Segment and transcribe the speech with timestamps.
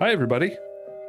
[0.00, 0.56] Hi, everybody.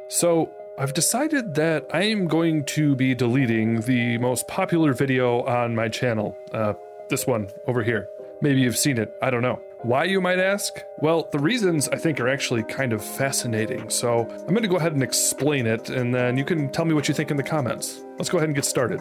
[0.08, 5.76] So, I've decided that I am going to be deleting the most popular video on
[5.76, 6.36] my channel.
[6.52, 6.72] Uh,
[7.08, 8.08] this one over here.
[8.42, 9.60] Maybe you've seen it, I don't know.
[9.82, 10.82] Why, you might ask?
[10.98, 14.78] Well, the reasons I think are actually kind of fascinating, so I'm going to go
[14.78, 17.44] ahead and explain it, and then you can tell me what you think in the
[17.44, 18.02] comments.
[18.18, 19.00] Let's go ahead and get started.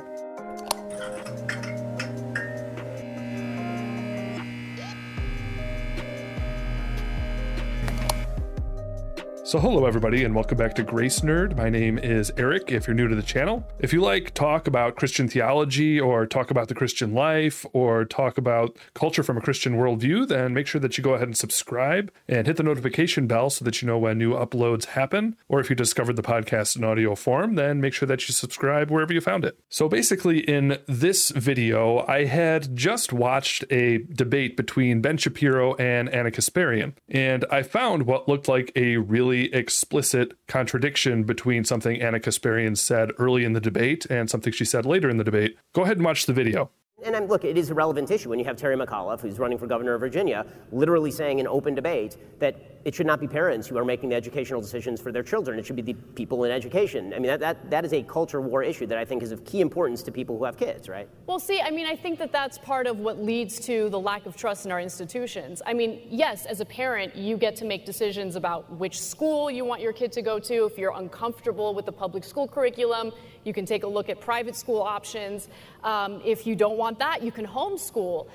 [9.50, 11.58] So, hello everybody, and welcome back to Grace Nerd.
[11.58, 12.72] My name is Eric.
[12.72, 16.52] If you're new to the channel, if you like talk about Christian theology, or talk
[16.52, 20.80] about the Christian life, or talk about culture from a Christian worldview, then make sure
[20.82, 23.98] that you go ahead and subscribe and hit the notification bell so that you know
[23.98, 25.36] when new uploads happen.
[25.48, 28.92] Or if you discovered the podcast in audio form, then make sure that you subscribe
[28.92, 29.58] wherever you found it.
[29.68, 36.08] So, basically, in this video, I had just watched a debate between Ben Shapiro and
[36.10, 42.20] Ana Kasparian, and I found what looked like a really explicit contradiction between something Ana
[42.20, 45.58] Kasparian said early in the debate and something she said later in the debate.
[45.74, 46.70] Go ahead and watch the video.
[47.06, 49.58] And I'm, look, it is a relevant issue when you have Terry McAuliffe, who's running
[49.58, 53.68] for governor of Virginia, literally saying in open debate that it should not be parents
[53.68, 55.60] who are making the educational decisions for their children.
[55.60, 57.14] It should be the people in education.
[57.14, 59.44] I mean, that, that, that is a culture war issue that I think is of
[59.44, 61.10] key importance to people who have kids, right?
[61.28, 64.26] Well, see, I mean, I think that that's part of what leads to the lack
[64.26, 65.62] of trust in our institutions.
[65.66, 69.66] I mean, yes, as a parent, you get to make decisions about which school you
[69.66, 70.66] want your kid to go to.
[70.66, 73.12] If you're uncomfortable with the public school curriculum,
[73.44, 75.50] you can take a look at private school options.
[75.84, 78.28] Um, if you don't want that, you can homeschool.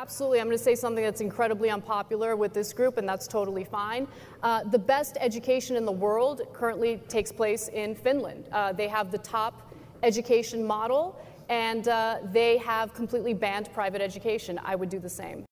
[0.00, 0.40] Absolutely.
[0.40, 4.06] I'm going to say something that's incredibly unpopular with this group, and that's totally fine.
[4.44, 8.48] Uh, the best education in the world currently takes place in Finland.
[8.52, 9.74] Uh, they have the top
[10.04, 14.60] education model, and uh, they have completely banned private education.
[14.64, 15.47] I would do the same.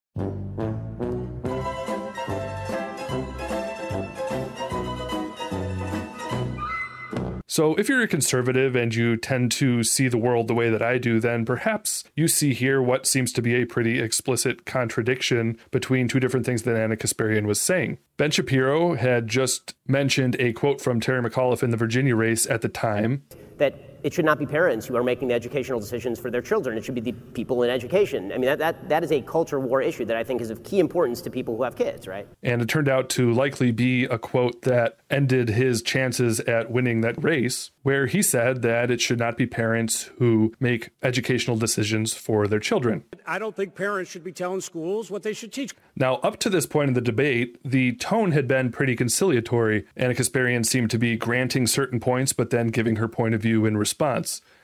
[7.57, 10.83] So, if you're a conservative and you tend to see the world the way that
[10.83, 15.57] I do, then perhaps you see here what seems to be a pretty explicit contradiction
[15.71, 17.97] between two different things that Ana Kasparian was saying.
[18.19, 22.61] Ben Shapiro had just mentioned a quote from Terry McAuliffe in the Virginia race at
[22.61, 23.23] the time
[23.57, 26.77] that it should not be parents who are making the educational decisions for their children.
[26.77, 28.33] It should be the people in education.
[28.33, 30.63] I mean, that, that, that is a culture war issue that I think is of
[30.63, 32.27] key importance to people who have kids, right?
[32.43, 37.01] And it turned out to likely be a quote that ended his chances at winning
[37.01, 42.15] that race, where he said that it should not be parents who make educational decisions
[42.15, 43.05] for their children.
[43.27, 45.75] I don't think parents should be telling schools what they should teach.
[45.97, 49.87] Now, up to this point in the debate, the tone had been pretty conciliatory.
[49.97, 53.67] Ana Kasparian seemed to be granting certain points, but then giving her point of view
[53.67, 53.96] in response.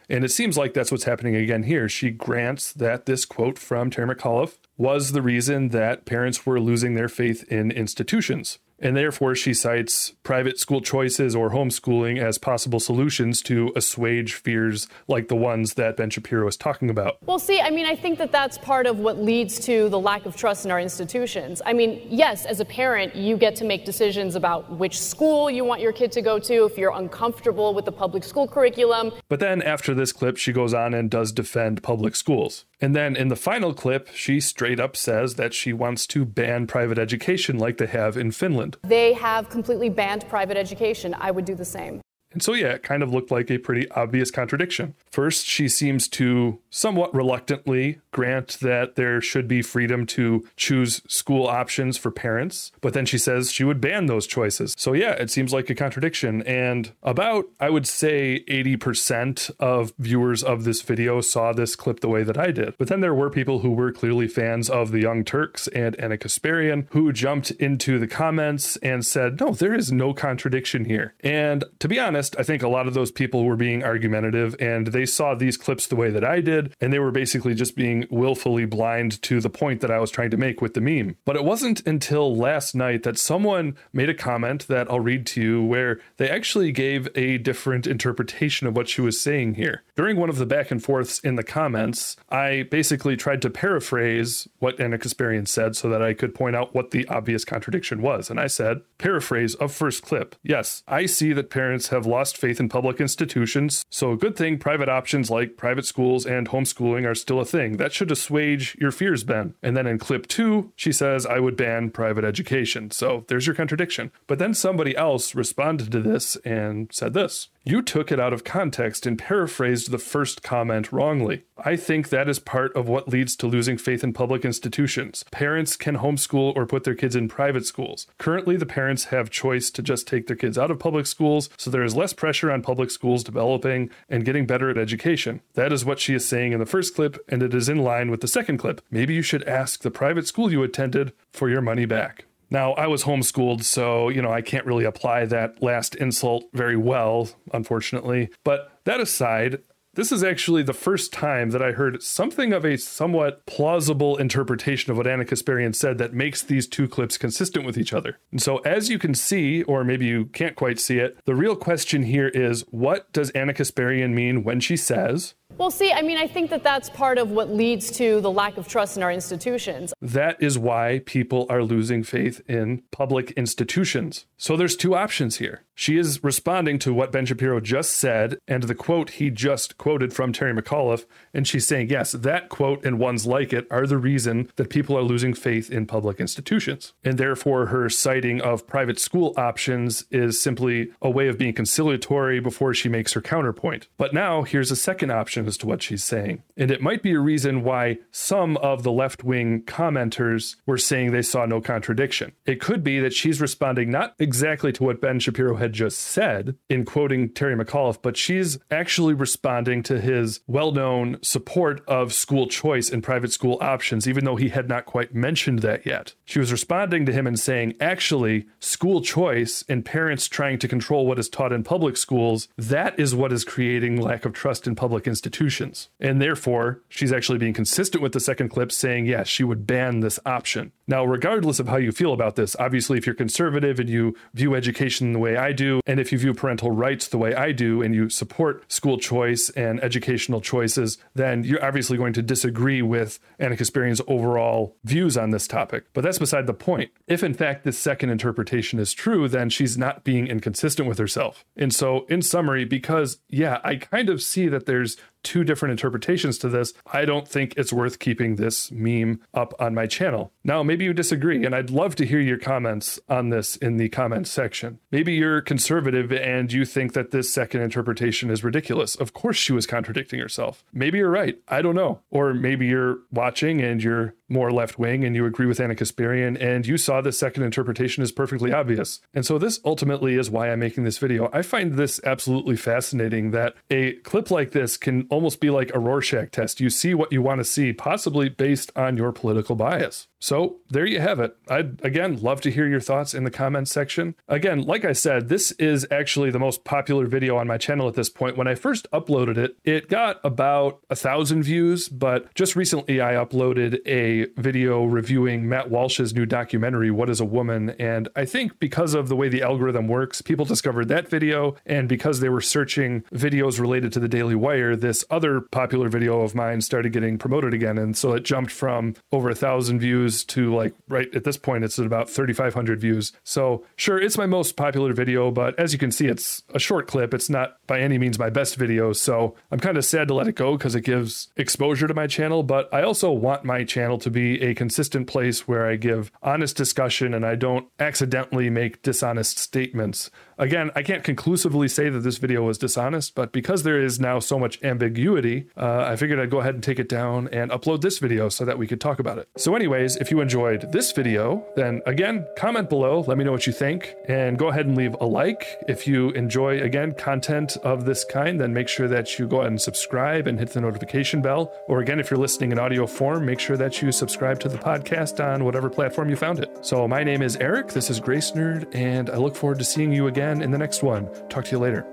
[0.08, 1.88] And it seems like that's what's happening again here.
[1.88, 6.94] She grants that this quote from Terry McAuliffe was the reason that parents were losing
[6.94, 8.58] their faith in institutions.
[8.82, 14.88] And therefore, she cites private school choices or homeschooling as possible solutions to assuage fears
[15.06, 17.16] like the ones that Ben Shapiro is talking about.
[17.24, 20.26] Well, see, I mean, I think that that's part of what leads to the lack
[20.26, 21.62] of trust in our institutions.
[21.64, 25.64] I mean, yes, as a parent, you get to make decisions about which school you
[25.64, 29.12] want your kid to go to if you're uncomfortable with the public school curriculum.
[29.28, 32.64] But then after this clip, she goes on and does defend public schools.
[32.82, 36.66] And then in the final clip, she straight up says that she wants to ban
[36.66, 38.76] private education like they have in Finland.
[38.82, 41.14] They have completely banned private education.
[41.14, 42.00] I would do the same.
[42.32, 44.94] And so, yeah, it kind of looked like a pretty obvious contradiction.
[45.10, 51.46] First, she seems to somewhat reluctantly grant that there should be freedom to choose school
[51.46, 54.74] options for parents, but then she says she would ban those choices.
[54.78, 56.42] So, yeah, it seems like a contradiction.
[56.42, 62.08] And about, I would say, 80% of viewers of this video saw this clip the
[62.08, 62.74] way that I did.
[62.78, 66.16] But then there were people who were clearly fans of the Young Turks and Ana
[66.16, 71.14] Kasparian who jumped into the comments and said, no, there is no contradiction here.
[71.20, 74.54] And to be honest, honest, I think a lot of those people were being argumentative
[74.60, 77.74] and they saw these clips the way that I did, and they were basically just
[77.74, 81.16] being willfully blind to the point that I was trying to make with the meme.
[81.24, 85.42] But it wasn't until last night that someone made a comment that I'll read to
[85.42, 89.82] you where they actually gave a different interpretation of what she was saying here.
[89.96, 94.46] During one of the back and forths in the comments, I basically tried to paraphrase
[94.60, 98.30] what Ana Kasparian said so that I could point out what the obvious contradiction was.
[98.30, 100.36] And I said, paraphrase of first clip.
[100.42, 103.84] Yes, I see that parents have lost faith in public institutions.
[103.90, 107.78] So, a good thing private options like private schools and homeschooling are still a thing.
[107.78, 109.54] That should assuage your fears, Ben.
[109.62, 112.90] And then in clip two, she says, I would ban private education.
[112.90, 114.12] So, there's your contradiction.
[114.26, 118.42] But then somebody else responded to this and said this you took it out of
[118.42, 121.44] context and paraphrased the first comment wrongly.
[121.64, 125.24] I think that is part of what leads to losing faith in public institutions.
[125.30, 128.08] Parents can homeschool or put their kids in private schools.
[128.18, 131.70] Currently, the parents have choice to just take their kids out of public schools, so
[131.70, 135.40] there is less pressure on public schools developing and getting better at education.
[135.54, 138.10] That is what she is saying in the first clip, and it is in line
[138.10, 138.80] with the second clip.
[138.90, 142.24] Maybe you should ask the private school you attended for your money back.
[142.50, 146.76] Now, I was homeschooled, so, you know, I can't really apply that last insult very
[146.76, 148.30] well, unfortunately.
[148.42, 149.62] But that aside,
[149.94, 154.90] this is actually the first time that I heard something of a somewhat plausible interpretation
[154.90, 158.18] of what Ana Kasparian said that makes these two clips consistent with each other.
[158.30, 161.56] And so, as you can see, or maybe you can't quite see it, the real
[161.56, 166.16] question here is what does Ana Kasparian mean when she says, well, see, I mean,
[166.16, 169.12] I think that that's part of what leads to the lack of trust in our
[169.12, 169.92] institutions.
[170.00, 174.24] That is why people are losing faith in public institutions.
[174.38, 175.62] So there's two options here.
[175.74, 180.12] She is responding to what Ben Shapiro just said and the quote he just quoted
[180.12, 181.06] from Terry McAuliffe.
[181.32, 184.96] And she's saying, yes, that quote and ones like it are the reason that people
[184.96, 186.92] are losing faith in public institutions.
[187.02, 192.40] And therefore, her citing of private school options is simply a way of being conciliatory
[192.40, 193.88] before she makes her counterpoint.
[193.96, 196.42] But now here's a second option as to what she's saying.
[196.56, 201.12] And it might be a reason why some of the left wing commenters were saying
[201.12, 202.32] they saw no contradiction.
[202.46, 206.56] It could be that she's responding not exactly to what Ben Shapiro had just said
[206.68, 212.46] in quoting Terry McAuliffe, but she's actually responding to his well known support of school
[212.46, 216.14] choice and private school options, even though he had not quite mentioned that yet.
[216.24, 221.06] She was responding to him and saying, actually, school choice and parents trying to control
[221.06, 224.74] what is taught in public schools, that is what is creating lack of trust in
[224.74, 225.88] public institutions.
[226.00, 230.00] And therefore, she's actually being consistent with the second clip, saying, yes, she would ban
[230.00, 230.72] this option.
[230.92, 234.54] Now, regardless of how you feel about this, obviously, if you're conservative and you view
[234.54, 237.80] education the way I do, and if you view parental rights the way I do,
[237.80, 243.18] and you support school choice and educational choices, then you're obviously going to disagree with
[243.38, 245.86] Ana Kasparian's overall views on this topic.
[245.94, 246.90] But that's beside the point.
[247.06, 251.42] If, in fact, this second interpretation is true, then she's not being inconsistent with herself.
[251.56, 256.38] And so, in summary, because, yeah, I kind of see that there's two different interpretations
[256.38, 260.32] to this, I don't think it's worth keeping this meme up on my channel.
[260.44, 263.88] Now, maybe you disagree, and I'd love to hear your comments on this in the
[263.88, 264.78] comments section.
[264.90, 268.94] Maybe you're conservative and you think that this second interpretation is ridiculous.
[268.94, 270.64] Of course, she was contradicting herself.
[270.72, 271.38] Maybe you're right.
[271.48, 272.00] I don't know.
[272.10, 276.40] Or maybe you're watching and you're more left wing and you agree with Ana Kasparian
[276.40, 279.00] and you saw the second interpretation is perfectly obvious.
[279.14, 281.28] And so this ultimately is why I'm making this video.
[281.32, 285.78] I find this absolutely fascinating that a clip like this can almost be like a
[285.78, 286.60] Rorschach test.
[286.60, 290.08] You see what you want to see, possibly based on your political bias.
[290.22, 291.36] So there you have it.
[291.48, 294.14] I'd again love to hear your thoughts in the comments section.
[294.28, 297.94] Again, like I said, this is actually the most popular video on my channel at
[297.94, 298.36] this point.
[298.36, 303.14] When I first uploaded it, it got about a thousand views, but just recently I
[303.14, 307.70] uploaded a video reviewing Matt Walsh's new documentary, What is a Woman?
[307.70, 311.56] And I think because of the way the algorithm works, people discovered that video.
[311.66, 316.20] And because they were searching videos related to the Daily Wire, this other popular video
[316.20, 317.76] of mine started getting promoted again.
[317.76, 321.36] And so it jumped from over a thousand views views to like right at this
[321.36, 323.12] point, it's at about 3,500 views.
[323.24, 326.86] So, sure, it's my most popular video, but as you can see, it's a short
[326.86, 327.14] clip.
[327.14, 328.92] It's not by any means my best video.
[328.92, 332.06] So, I'm kind of sad to let it go because it gives exposure to my
[332.06, 336.10] channel, but I also want my channel to be a consistent place where I give
[336.22, 340.10] honest discussion and I don't accidentally make dishonest statements.
[340.42, 344.18] Again, I can't conclusively say that this video was dishonest, but because there is now
[344.18, 347.80] so much ambiguity, uh, I figured I'd go ahead and take it down and upload
[347.80, 349.28] this video so that we could talk about it.
[349.36, 353.46] So, anyways, if you enjoyed this video, then again, comment below, let me know what
[353.46, 355.46] you think, and go ahead and leave a like.
[355.68, 359.52] If you enjoy, again, content of this kind, then make sure that you go ahead
[359.52, 361.52] and subscribe and hit the notification bell.
[361.68, 364.58] Or again, if you're listening in audio form, make sure that you subscribe to the
[364.58, 366.50] podcast on whatever platform you found it.
[366.62, 369.92] So, my name is Eric, this is Grace Nerd, and I look forward to seeing
[369.92, 371.08] you again in the next one.
[371.28, 371.86] Talk to you later.